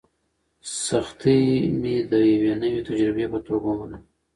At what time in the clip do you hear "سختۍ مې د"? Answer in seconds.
0.85-2.13